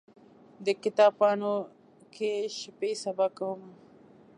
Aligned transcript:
د 0.65 0.67
کتاب 0.83 1.11
پاڼو 1.19 1.55
کې 2.13 2.31
شپې 2.59 2.91
سبا 3.03 3.27
کومه 3.37 3.69